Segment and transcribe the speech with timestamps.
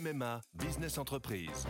[0.00, 1.66] MMA Business Entreprise.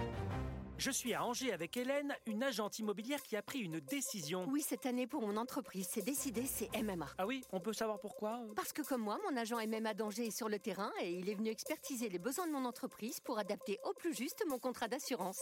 [0.78, 4.46] Je suis à Angers avec Hélène, une agente immobilière qui a pris une décision.
[4.48, 7.06] Oui, cette année pour mon entreprise, c'est décidé, c'est MMA.
[7.18, 8.40] Ah oui, on peut savoir pourquoi?
[8.54, 11.34] Parce que comme moi, mon agent MMA d'Angers est sur le terrain et il est
[11.34, 15.40] venu expertiser les besoins de mon entreprise pour adapter au plus juste mon contrat d'assurance.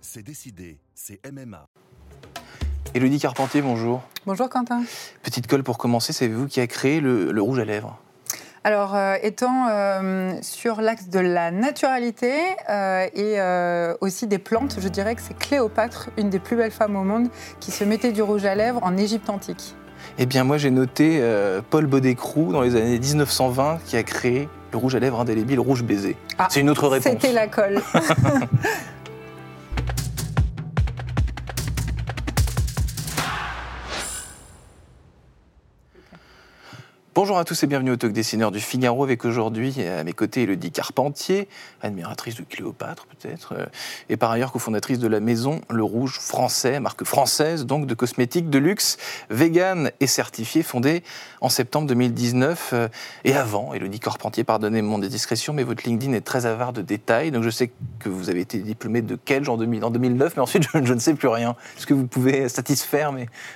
[0.00, 1.68] C'est décidé, c'est MMA.
[2.94, 4.02] Élodie Carpentier, bonjour.
[4.26, 4.82] Bonjour Quentin.
[5.22, 8.00] Petite colle pour commencer, c'est vous qui a créé le, le rouge à lèvres.
[8.64, 12.32] Alors, euh, étant euh, sur l'axe de la naturalité
[12.68, 13.38] euh, et
[14.00, 17.28] aussi des plantes, je dirais que c'est Cléopâtre, une des plus belles femmes au monde,
[17.60, 19.74] qui se mettait du rouge à lèvres en Égypte antique.
[20.18, 21.22] Eh bien, moi, j'ai noté
[21.70, 25.82] Paul Baudécroux dans les années 1920 qui a créé le rouge à lèvres indélébile, rouge
[25.82, 26.16] baiser.
[26.38, 27.12] Ah, c'est une autre réponse.
[27.12, 27.80] C'était la colle.
[37.20, 40.44] Bonjour à tous et bienvenue au Talk Dessineur du Figaro avec aujourd'hui à mes côtés
[40.44, 41.48] Elodie Carpentier,
[41.82, 43.66] admiratrice de Cléopâtre peut-être, euh,
[44.08, 48.50] et par ailleurs cofondatrice de la maison Le Rouge français, marque française donc de cosmétiques
[48.50, 48.98] de luxe,
[49.30, 51.02] vegan et certifiée, fondée
[51.40, 52.70] en septembre 2019.
[52.74, 52.88] euh,
[53.24, 57.32] Et avant, Elodie Carpentier, pardonnez mon indiscrétion, mais votre LinkedIn est très avare de détails,
[57.32, 60.68] donc je sais que vous avez été diplômé de en, 2000 en 2009, mais ensuite
[60.84, 61.56] je, ne sais plus rien.
[61.76, 63.12] Est-ce que vous pouvez satisfaire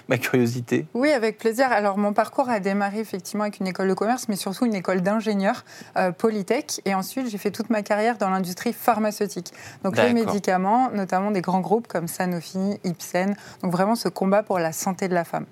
[0.08, 0.86] ma curiosité?
[0.94, 1.70] Oui, avec plaisir.
[1.70, 5.64] Alors, mon parcours a démarré effectivement une école de commerce, mais surtout une école d'ingénieur,
[5.96, 6.80] euh, Polytech.
[6.84, 9.52] Et ensuite, j'ai fait toute ma carrière dans l'industrie pharmaceutique.
[9.84, 13.34] Donc, les médicaments, notamment des grands groupes comme Sanofi, Ipsen.
[13.62, 15.46] Donc, vraiment ce combat pour la santé de la femme.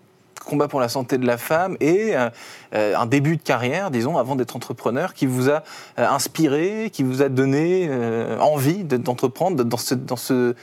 [0.47, 2.31] combat pour la santé de la femme et euh,
[2.75, 5.63] euh, un début de carrière, disons, avant d'être entrepreneur, qui vous a
[5.99, 10.55] euh, inspiré, qui vous a donné euh, envie de- d'entreprendre dans ce, dans ce,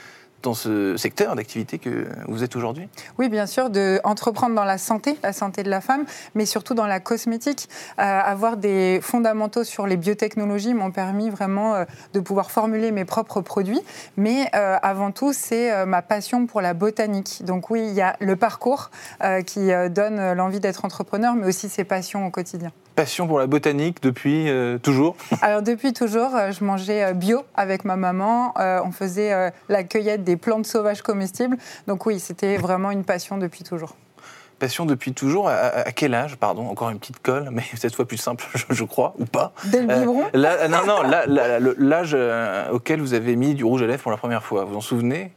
[0.48, 2.88] dans ce secteur d'activité que vous êtes aujourd'hui?
[3.18, 6.72] Oui, bien sûr, de entreprendre dans la santé, la santé de la femme, mais surtout
[6.72, 7.68] dans la cosmétique.
[7.98, 13.04] Euh, avoir des fondamentaux sur les biotechnologies m'ont permis vraiment euh, de pouvoir formuler mes
[13.04, 13.82] propres produits.
[14.16, 17.44] Mais euh, avant tout, c'est ma passion pour la botanique.
[17.44, 18.90] Donc oui, il y a le parcours
[19.46, 22.72] qui donne l'envie d'être entrepreneur, mais aussi ses passions au quotidien.
[22.98, 27.42] Passion pour la botanique depuis euh, toujours Alors depuis toujours, euh, je mangeais euh, bio
[27.54, 28.52] avec ma maman.
[28.58, 31.56] Euh, on faisait euh, la cueillette des plantes sauvages comestibles.
[31.86, 33.94] Donc oui, c'était vraiment une passion depuis toujours.
[34.58, 35.48] Passion depuis toujours.
[35.48, 38.82] À, quel âge Pardon, encore une petite colle, mais cette fois plus simple, je, je
[38.82, 39.52] crois, ou pas?
[39.66, 41.02] Dès le biberon là- Non, non,
[41.78, 42.16] l'âge
[42.72, 44.80] auquel vous avez mis du rouge à lèvres pour la première fois, vous vous en
[44.80, 45.30] souvenez?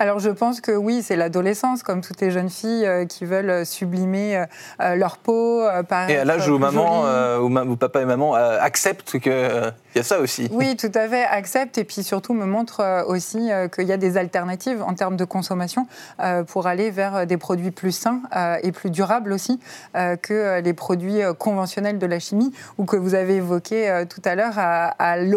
[0.00, 3.50] Alors je pense que oui, c'est l'adolescence, comme toutes les jeunes filles euh, qui veulent
[3.50, 4.44] euh, sublimer
[4.80, 5.62] euh, leur peau,
[6.08, 7.04] Et à l'âge où maman,
[7.40, 10.48] où, papa et maman acceptent qu'il y a ça aussi.
[10.52, 14.16] Oui, tout à fait, accepte et puis surtout me montre aussi qu'il y a des
[14.16, 15.86] alternatives en termes de consommation
[16.46, 18.22] pour aller vers des produits plus sains
[18.62, 19.60] et plus durables aussi
[19.94, 24.58] que les produits conventionnels de la chimie ou que vous avez évoqué tout à l'heure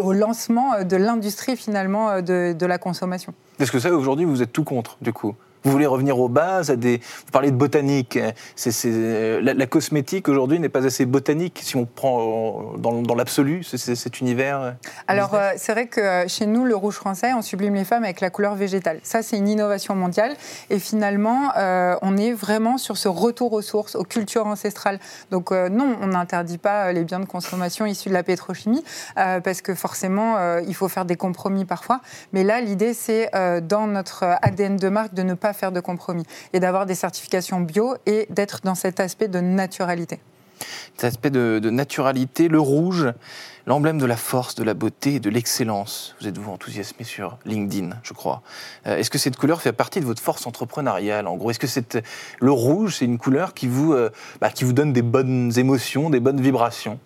[0.02, 3.34] au lancement de l'industrie finalement de, de la consommation.
[3.58, 5.34] Parce que ça, aujourd'hui, vous êtes tout contre, du coup?
[5.64, 6.98] Vous voulez revenir aux bases, à des...
[6.98, 8.18] vous parlez de botanique.
[8.84, 13.62] La, la cosmétique, aujourd'hui, n'est pas assez botanique, si on prend euh, dans, dans l'absolu
[13.62, 14.60] cet univers.
[14.60, 14.70] euh,
[15.06, 18.20] Alors, euh, c'est vrai que chez nous, le rouge français, on sublime les femmes avec
[18.20, 19.00] la couleur végétale.
[19.02, 20.34] Ça, c'est une innovation mondiale.
[20.70, 24.98] Et finalement, euh, on est vraiment sur ce retour aux sources, aux cultures ancestrales.
[25.30, 28.84] Donc, euh, non, on n'interdit pas les biens de consommation issus de la pétrochimie,
[29.18, 32.00] euh, parce que forcément, il faut faire des compromis parfois.
[32.32, 33.30] Mais là, l'idée, c'est
[33.62, 37.60] dans notre ADN de marque de ne pas faire de compromis et d'avoir des certifications
[37.60, 40.20] bio et d'être dans cet aspect de naturalité.
[40.96, 43.12] Cet aspect de, naturalité, le rouge,
[43.66, 46.14] l'emblème de la force, de la beauté et de l'excellence.
[46.20, 48.42] Vous êtes-vous enthousiasmé sur LinkedIn, je crois?
[48.86, 52.02] Euh, Est-ce que cette couleur fait partie de votre force entrepreneuriale En gros, est-ce que
[52.40, 56.10] le rouge, c'est une couleur qui vous, euh, bah, qui vous donne des bonnes émotions,
[56.10, 56.98] des bonnes vibrations?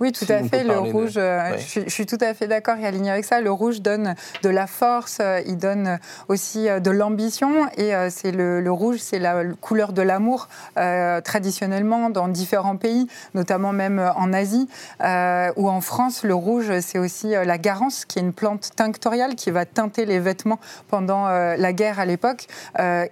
[0.00, 0.64] Oui, tout Si à fait.
[0.64, 3.24] Le de- rouge, euh, je, suis- je suis tout à fait d'accord et aligné avec
[3.26, 3.40] ça.
[3.40, 8.32] Le rouge donne de la force, euh, il donne aussi euh, de l'ambition et c'est
[8.32, 13.98] le, le rouge, c'est la couleur de l'amour euh, traditionnellement dans différents pays, notamment même
[14.16, 14.68] en Asie
[15.04, 16.22] euh, ou en France.
[16.24, 20.18] Le rouge, c'est aussi la garance, qui est une plante tinctoriale qui va teinter les
[20.18, 22.46] vêtements pendant la guerre à l'époque.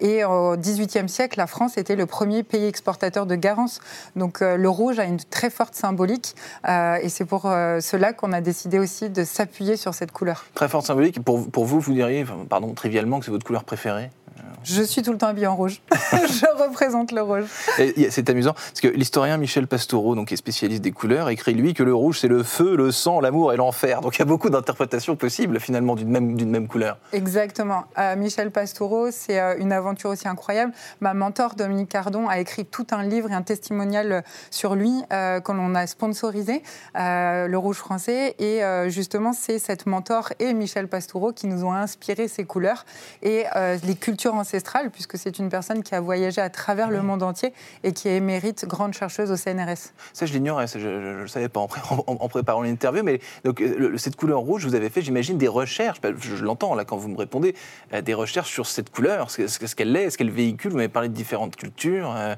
[0.01, 3.81] Et au XVIIIe siècle, la France était le premier pays exportateur de garance.
[4.17, 6.35] Donc le rouge a une très forte symbolique.
[6.69, 10.45] Euh, et c'est pour euh, cela qu'on a décidé aussi de s'appuyer sur cette couleur.
[10.55, 11.23] Très forte symbolique.
[11.23, 14.11] Pour, pour vous, vous diriez, pardon, trivialement, que c'est votre couleur préférée?
[14.65, 15.81] Je suis tout le temps habillée en rouge.
[16.13, 17.45] je représente le rouge.
[18.11, 21.75] C'est amusant, parce que l'historien Michel Pastoureau, donc, qui est spécialiste des couleurs, écrit lui
[21.75, 24.01] que le rouge, c'est le feu, le sang, l'amour et l'enfer.
[24.01, 26.99] Donc il y a beaucoup d'interprétations possibles, finalement, d'une même, même couleur.
[27.13, 27.85] Exactement.
[27.99, 30.73] Euh, Michel Pastoureau, c'est euh, une aventure aussi incroyable.
[31.01, 35.41] Ma mentor, Dominique Cardon, a écrit tout un livre et un testimonial sur lui euh,
[35.41, 36.63] qu'on a sponsorisé,
[36.95, 38.35] Le Rouge français.
[38.39, 38.61] Et
[38.91, 42.85] justement, c'est cette mentor et Michel Pastoureau qui nous ont inspiré ces couleurs
[43.23, 43.45] et
[43.85, 47.53] les cultures ancestrale, puisque c'est une personne qui a voyagé à travers le monde entier
[47.83, 49.93] et qui est émérite grande chercheuse au CNRS.
[50.13, 51.69] Ça, je l'ignorais, je ne le savais pas en,
[52.07, 56.01] en, préparant l'interview, mais donc, euh, cette couleur rouge, vous avez fait, j'imagine, des recherches,
[56.21, 57.55] je, l'entends là quand vous me répondez,
[57.93, 61.09] euh, des recherches sur cette couleur, ce qu'elle est, ce qu'elle véhicule, vous m'avez parlé
[61.09, 62.15] de différentes cultures.
[62.17, 62.35] Euh,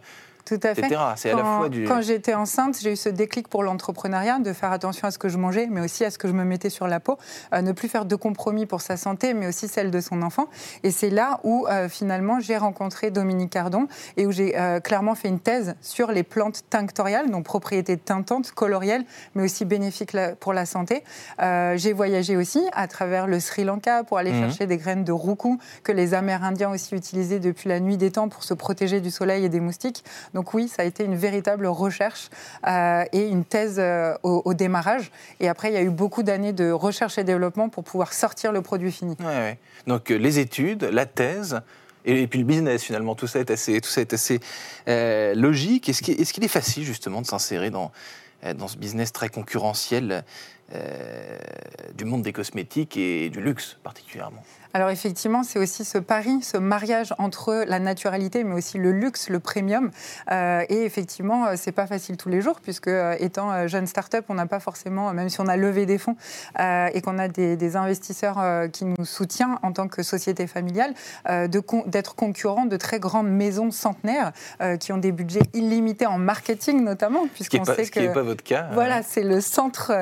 [0.50, 0.88] tout à fait.
[1.14, 1.84] C'est à la fois du...
[1.84, 5.28] Quand j'étais enceinte, j'ai eu ce déclic pour l'entrepreneuriat, de faire attention à ce que
[5.28, 7.18] je mangeais, mais aussi à ce que je me mettais sur la peau,
[7.52, 10.48] à ne plus faire de compromis pour sa santé, mais aussi celle de son enfant.
[10.82, 13.86] Et c'est là où euh, finalement j'ai rencontré Dominique Cardon
[14.16, 18.50] et où j'ai euh, clairement fait une thèse sur les plantes tinctoriales, donc propriétés tintantes,
[18.50, 19.04] colorielles,
[19.36, 21.04] mais aussi bénéfiques pour la santé.
[21.40, 24.48] Euh, j'ai voyagé aussi à travers le Sri Lanka pour aller mhm.
[24.48, 28.28] chercher des graines de roucou que les Amérindiens aussi utilisaient depuis la nuit des temps
[28.28, 30.02] pour se protéger du soleil et des moustiques.
[30.34, 32.28] Donc oui, ça a été une véritable recherche
[32.66, 35.10] euh, et une thèse euh, au, démarrage.
[35.40, 38.52] Et après, il y a eu beaucoup d'années de recherche et développement pour pouvoir sortir
[38.52, 39.16] le produit fini.
[39.86, 41.60] Donc euh, les études, la thèse,
[42.04, 44.40] et, puis le business finalement, tout ça est assez, tout ça est assez
[44.86, 45.88] logique.
[45.88, 47.92] Est-ce qu'il est, est, facile justement de s'insérer dans,
[48.56, 50.24] dans ce business très concurrentiel
[51.94, 56.56] du monde des cosmétiques et du luxe particulièrement alors effectivement, c'est aussi ce pari, ce
[56.56, 59.90] mariage entre la naturalité, mais aussi le luxe, le premium.
[60.30, 64.26] Euh, et effectivement, euh, c'est pas facile tous les jours, puisque euh, étant jeune start-up,
[64.28, 66.16] on n'a pas forcément, même si on a levé des fonds
[66.58, 70.94] et qu'on a des, investisseurs qui nous soutiennent en tant que société familiale,
[71.86, 74.32] d'être concurrent de très grandes maisons centenaires
[74.80, 78.00] qui ont des budgets illimités en marketing notamment, puisqu'on sait ce que...
[78.00, 78.68] Ce n'est pas votre cas.
[78.72, 79.92] Voilà, c'est le centre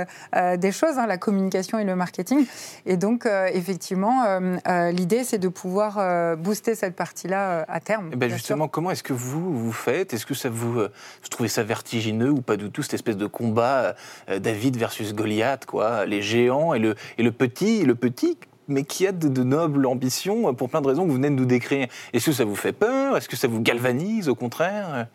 [0.58, 2.46] des choses, hein, la communication et le marketing.
[2.86, 4.24] Et donc, effectivement,
[4.66, 8.06] euh, l'idée, c'est de pouvoir euh, booster cette partie-là euh, à terme.
[8.08, 10.14] Et eh ben justement, comment est-ce que vous vous faites?
[10.14, 13.26] Est-ce que ça vous, vous trouvez ça vertigineux ou pas du tout cette espèce de
[13.26, 13.94] combat
[14.28, 16.06] David versus Goliath, quoi?
[16.06, 18.38] Les géants et le, et le petit, le petit
[18.70, 21.34] mais qui a de, de, nobles ambitions pour plein de raisons que vous venez de
[21.34, 21.86] nous décrire.
[22.12, 23.16] Est-ce que ça vous fait peur?
[23.16, 25.06] Est-ce que ça vous galvanise au contraire?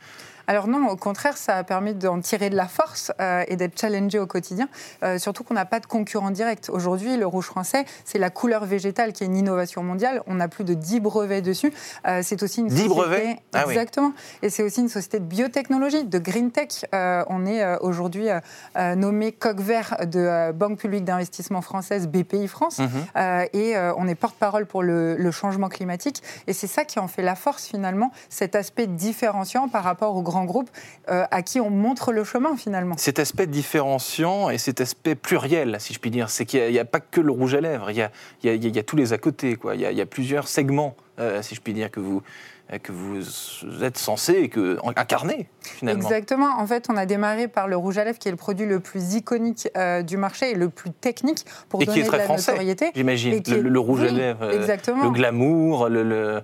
[0.48, 3.80] Alors non, au contraire, ça a permis d'en tirer de la force euh, et d'être
[3.80, 4.68] challengé au quotidien,
[5.04, 6.70] euh, surtout qu'on n'a pas de concurrent direct.
[6.70, 10.22] Aujourd'hui, le rouge français, c'est la couleur végétale qui est une innovation mondiale.
[10.28, 11.72] On a plus de 10 brevets dessus.
[12.08, 12.94] Euh, c'est aussi une 10 société...
[12.94, 13.38] brevets?
[13.54, 14.14] Ah Exactement.
[14.42, 16.86] Et c'est aussi une société de biotechnologie, de green tech.
[16.94, 18.28] on est aujourd'hui
[18.76, 22.80] nommé coq vert de Banque publique d'investissement française BPI France.
[22.80, 22.90] Mhm.
[23.54, 26.22] et on est porte-parole pour le, le, changement climatique.
[26.48, 30.22] Et c'est ça qui en fait la force finalement, cet aspect différenciant par rapport aux
[30.22, 30.70] grands groupes
[31.10, 32.96] euh, à qui on montre le chemin finalement.
[32.98, 36.86] Cet aspect différenciant et cet aspect pluriel, si je puis dire, c'est qu'il n'y a,
[36.86, 38.12] pas que le rouge à lèvres, il y a,
[38.44, 39.76] il y a, tous les à côté, quoi.
[39.76, 42.22] Il, y a, plusieurs segments, euh, si je puis dire, que vous,
[42.82, 46.02] que vous êtes censé que, incarner, finalement.
[46.02, 46.50] Exactement.
[46.58, 48.80] En fait, on a démarré par le rouge à lèvres, qui est le produit le
[48.80, 52.18] plus iconique euh, du marché et le plus technique pour et donner qui est très
[52.18, 52.92] de la français, notoriété.
[52.96, 53.42] J'imagine.
[53.48, 56.42] Le, rouge à lèvres, le glamour, le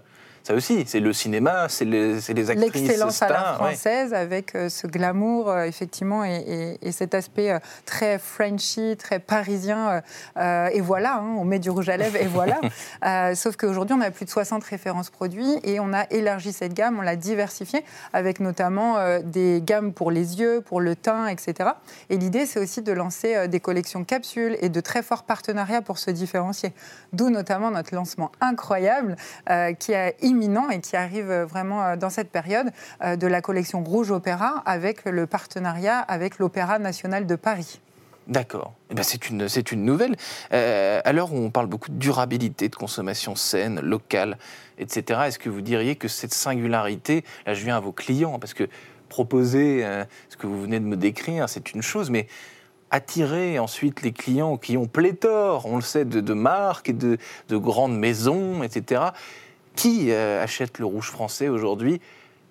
[0.50, 4.68] ça aussi, c'est le cinéma, c'est les, les, actrices L'excellence à la française avec euh,
[4.68, 10.02] ce glamour, euh, effectivement, et, cet aspect euh, très Frenchy, très parisien.
[10.36, 12.60] et voilà, hein, on met du rouge à lèvres et voilà.
[13.36, 16.98] sauf qu'aujourd'hui, on a plus de 60 références produits et on a élargi cette gamme,
[16.98, 21.70] on l'a diversifiée avec notamment des gammes pour les yeux, pour le teint, etc.
[22.10, 26.00] Et l'idée, c'est aussi de lancer des collections capsules et de très forts partenariats pour
[26.00, 26.74] se différencier.
[27.14, 29.16] D'où notamment notre lancement incroyable
[29.78, 30.12] qui a
[30.72, 32.72] et qui arrive vraiment euh, dans cette période
[33.04, 37.80] euh, de la collection Rouge Opéra avec le partenariat avec l'Opéra national de Paris.
[38.28, 38.74] D'accord.
[38.92, 40.16] Eh ben c'est une, une nouvelle.
[40.54, 44.38] Euh, à l'heure où on parle beaucoup de durabilité, de consommation saine, locale,
[44.78, 48.54] etc., est-ce que vous diriez que cette singularité, là je viens à vos clients, parce
[48.54, 48.70] que
[49.10, 49.84] proposer
[50.30, 52.28] ce que vous venez de me décrire, c'est une chose, mais
[52.92, 57.18] attirer ensuite les clients qui ont pléthore, on le sait, de, marques et de
[57.50, 59.02] grandes maisons, etc.,
[59.76, 62.02] qui euh, achète le rouge français aujourd'hui?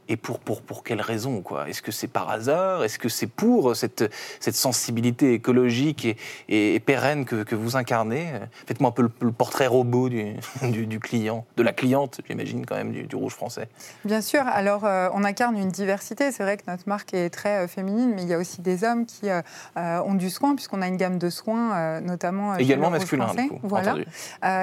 [0.08, 1.68] Et pour, pour, pour quelles raisons quoi?
[1.68, 2.84] Est-ce que c'est par hasard?
[2.84, 4.10] Est-ce que c'est pour cette,
[4.40, 6.06] cette sensibilité écologique
[6.48, 8.32] et, et, pérenne que, que, vous incarnez?
[8.66, 10.08] Faites-moi un peu le, portrait robot
[10.62, 13.68] du, du, client, de la cliente, j'imagine quand même, du, rouge français.
[14.04, 14.42] Bien sûr.
[14.46, 16.32] Alors, euh, on incarne une diversité.
[16.32, 18.84] C'est vrai que notre marque est très euh, féminine, mais il y a aussi des
[18.84, 19.42] hommes qui euh,
[19.76, 23.26] ont du soin, puisqu'on a une gamme de soins, notamment également masculin.
[23.26, 23.48] Français.
[23.48, 23.96] Coup, voilà.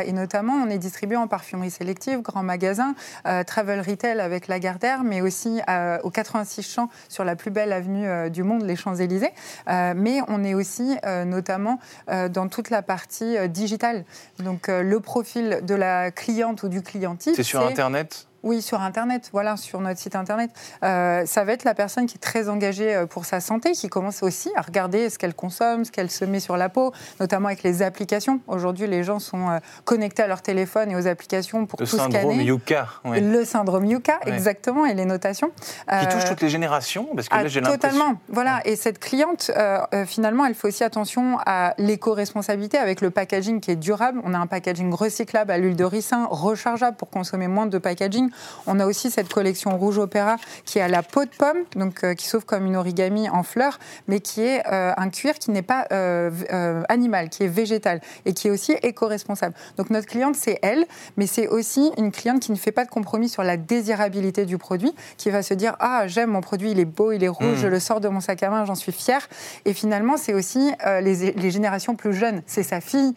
[0.03, 2.95] et notamment, on est distribué en parfumerie sélective, grand magasin,
[3.45, 7.73] travel retail avec Lagardère, mais aussi aussi euh, aux 86 champs sur la plus belle
[7.73, 9.31] avenue euh, du monde, les Champs-Élysées.
[9.67, 14.05] Euh, mais on est aussi notamment dans toute la partie digitale.
[14.39, 17.35] Donc le profil de la cliente ou du clientiste.
[17.35, 18.27] C'est sur Internet?
[18.45, 20.51] Oui, sur Internet, voilà, sur notre site Internet.
[20.83, 23.89] Euh, ça va être la personne qui est très engagée euh, pour sa santé, qui
[23.89, 27.47] commence aussi à regarder ce qu'elle consomme, ce qu'elle se met sur la peau, notamment
[27.47, 28.39] avec les applications.
[28.47, 31.97] Aujourd'hui, les gens sont euh, connectés à leur téléphone et aux applications pour le tout
[31.97, 32.19] scanner.
[32.19, 32.87] syndrome Yuka.
[33.05, 35.51] Le syndrome Yuka, exactement, et les notations.
[35.89, 38.61] Qui touche toutes les générations, parce que là, j'ai Totalement, voilà.
[38.65, 39.51] Et cette cliente,
[40.05, 44.21] finalement, elle fait aussi attention à l'éco-responsabilité avec le packaging qui est durable.
[44.23, 48.29] On a un packaging recyclable à l'huile de ricin, rechargeable pour consommer moins de packaging.
[48.67, 52.13] On a aussi cette collection rouge opéra qui à la peau de pomme, donc euh,
[52.13, 55.61] qui s'ouvre comme une origami en fleurs, mais qui est euh, un cuir qui n'est
[55.61, 59.55] pas euh, animal, qui est végétal et qui est aussi éco-responsable.
[59.77, 60.85] Donc notre cliente, c'est elle,
[61.17, 64.57] mais c'est aussi une cliente qui ne fait pas de compromis sur la désirabilité du
[64.57, 67.57] produit, qui va se dire ah j'aime mon produit, il est beau, il est rouge,
[67.57, 67.61] mmh.
[67.61, 69.27] je le sors de mon sac à main, j'en suis fière.
[69.65, 73.13] Et finalement, c'est aussi les, générations plus jeunes, c'est sa fille,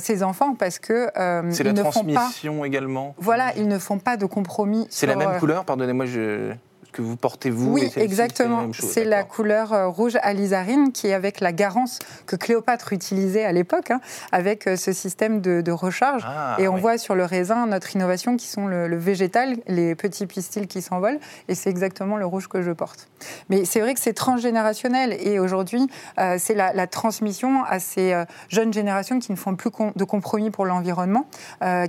[0.00, 1.08] ses enfants, parce que
[1.50, 3.14] c'est la transmission également.
[3.18, 4.51] Voilà, ils ne font pas de compromis
[4.90, 6.52] c'est la même euh, couleur, pardonnez-moi, je
[6.92, 8.70] que vous portez vous Oui, exactement.
[8.78, 13.52] C'est la couleur euh, rouge alizarine qui est avec la garance que Cléopâtre utilisait à
[13.52, 16.22] l'époque, hein, avec euh, ce système de, recharge.
[16.26, 20.26] Ah, et on voit sur le raisin notre innovation qui sont le, végétal, les petits
[20.26, 21.18] pistils qui s'envolent,
[21.48, 23.08] et c'est exactement le rouge que je porte.
[23.48, 28.72] Mais c'est vrai que c'est transgénérationnel, et aujourd'hui, euh, c'est la, transmission à ces jeunes
[28.72, 31.26] générations qui ne font plus de compromis pour l'environnement,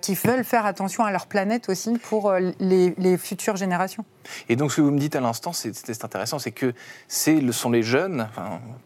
[0.02, 4.06] qui veulent faire attention à leur planète aussi pour les, les futures générations.
[4.50, 6.74] Et donc, ce que vous me dites à l'instant, c'est intéressant, c'est que
[7.08, 8.28] ce sont les jeunes,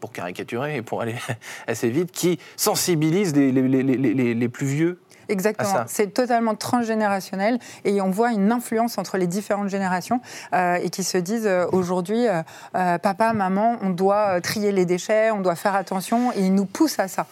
[0.00, 1.16] pour caricaturer et pour aller
[1.66, 8.08] assez vite, qui sensibilisent les, les, les, plus vieux Exactement, c'est totalement transgénérationnel et on
[8.08, 10.22] voit une influence entre les différentes générations
[10.54, 15.30] euh, et qui se disent euh, aujourd'hui, euh, papa, maman, on doit trier les déchets,
[15.30, 17.26] on doit faire attention et ils nous poussent à ça.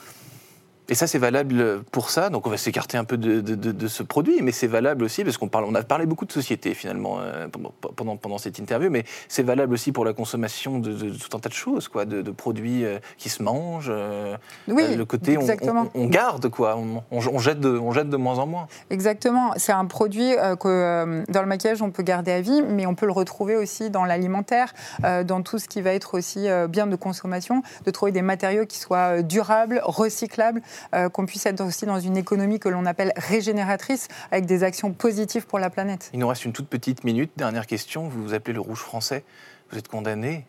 [0.89, 2.31] Et ça, c'est valable pour ça.
[2.31, 5.37] Donc, on va s'écarter un peu de, de, ce produit, mais c'est valable aussi parce
[5.37, 7.49] qu'on parle, on a parlé beaucoup de société finalement euh,
[7.97, 11.49] pendant, pendant cette interview, mais c'est valable aussi pour la consommation de, tout un tas
[11.49, 13.91] de choses, quoi, de, produits euh, qui se mangent.
[13.91, 14.37] Euh,
[14.69, 15.47] oui, le côté on,
[15.95, 16.79] on, garde, quoi,
[17.11, 18.69] on, jette de, on jette de moins en moins.
[18.91, 19.53] Exactement.
[19.57, 23.07] C'est un produit que dans le maquillage on peut garder à vie, mais on peut
[23.07, 27.63] le retrouver aussi dans l'alimentaire, dans tout ce qui va être aussi bien de consommation,
[27.85, 30.63] de trouver des matériaux qui soient durables, recyclables.
[30.95, 34.93] Euh, qu'on puisse être aussi dans une économie que l'on appelle régénératrice, avec des actions
[34.93, 36.11] positives pour la planète.
[36.13, 37.31] Il nous reste une toute petite minute.
[37.37, 39.25] Dernière question, vous vous appelez le rouge français.
[39.71, 40.47] Vous êtes condamné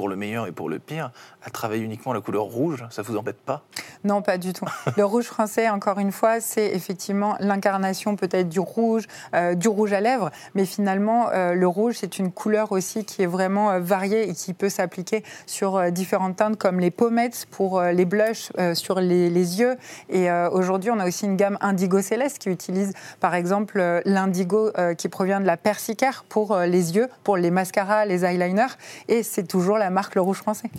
[0.00, 1.10] pour le meilleur et pour le pire,
[1.44, 3.64] à travailler uniquement la couleur rouge, ça vous embête pas?
[4.02, 4.64] Non, pas du tout.
[4.96, 9.04] le rouge français, encore une fois, c'est effectivement l'incarnation peut-être du rouge,
[9.34, 13.20] euh, du rouge à lèvres, mais finalement, euh, le rouge, c'est une couleur aussi qui
[13.20, 17.82] est vraiment euh, variée et qui peut s'appliquer sur différentes teintes comme les pommettes pour
[17.82, 19.76] les blushs sur les, les, yeux.
[20.08, 25.08] Et aujourd'hui, on a aussi une gamme indigo céleste qui utilise par exemple l'indigo qui
[25.08, 28.76] provient de la persicaire pour les yeux, pour les mascaras, les eyeliners,
[29.08, 30.70] et c'est toujours la marque Le Rouge Français.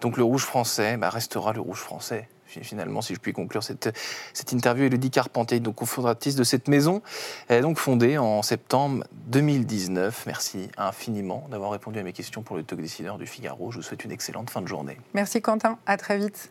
[0.00, 2.28] Donc le Rouge Français bah, restera le Rouge Français
[2.62, 3.96] finalement, si je puis conclure cette,
[4.32, 7.02] cette interview, Elodie Carpentier, donc cofondatrice de cette maison,
[7.48, 10.24] elle est donc fondée en septembre 2019.
[10.26, 13.70] Merci infiniment d'avoir répondu à mes questions pour le talk décideur du Figaro.
[13.70, 14.98] Je vous souhaite une excellente fin de journée.
[15.14, 16.50] Merci Quentin, à très vite.